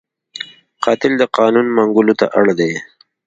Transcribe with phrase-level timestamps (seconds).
[0.83, 2.71] قاتل د قانون منګولو ته اړ دی